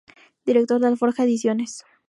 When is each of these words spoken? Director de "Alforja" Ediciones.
Director 0.47 0.79
de 0.81 0.87
"Alforja" 0.87 1.25
Ediciones. 1.25 1.83